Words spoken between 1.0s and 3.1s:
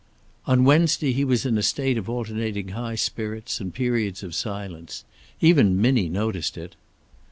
he was in a state of alternating high